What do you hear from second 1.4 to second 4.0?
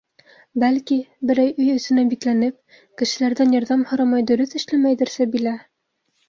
өй эсенә бикләнеп, кешеләрҙән ярҙам